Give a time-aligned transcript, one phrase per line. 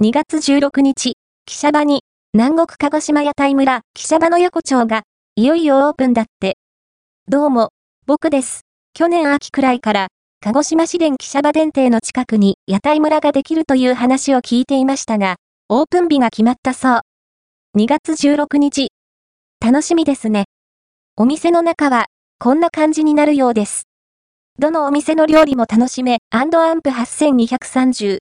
[0.00, 1.14] 2月16日、
[1.44, 2.02] 記者場に、
[2.32, 5.02] 南国鹿児島屋台村、記者場の横丁が、
[5.34, 6.56] いよいよオープンだって。
[7.26, 7.70] どうも、
[8.06, 8.60] 僕です。
[8.94, 10.06] 去年秋くらいから、
[10.40, 15.34] 鹿児島市電記者場電停の近くに屋台村ができるという話を聞いていましたが、
[15.68, 17.00] オープン日が決まったそう。
[17.76, 18.92] 2月16日。
[19.60, 20.44] 楽しみですね。
[21.16, 22.06] お店の中は、
[22.38, 23.88] こんな感じになるようです。
[24.60, 26.58] どのお店の料理も楽しめ、アンプ
[26.90, 28.16] 8230